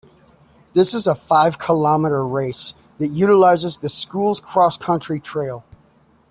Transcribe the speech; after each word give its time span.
This 0.73 0.95
is 0.95 1.05
a 1.05 1.13
five 1.13 1.59
kilometre 1.59 2.25
race 2.25 2.73
that 2.97 3.09
utilises 3.09 3.77
the 3.77 3.89
school's 3.89 4.39
cross 4.39 4.75
country 4.75 5.19
trail. 5.19 5.63